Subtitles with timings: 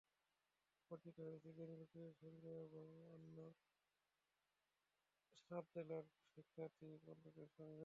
[0.91, 3.37] পরিচিত হয়েছি জ্ঞানী ব্যক্তিদের সঙ্গে এবং অন্য
[5.51, 7.79] সাত জেলার শিক্ষার্থী বন্ধুদের সঙ্গেও।